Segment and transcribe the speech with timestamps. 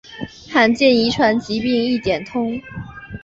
[0.49, 2.59] 罕见遗传疾病一点通